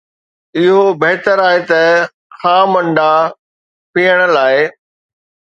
[0.59, 1.81] اهو بهتر آهي ته
[2.39, 3.11] خام انڊا
[3.93, 4.57] پيئڻ لاء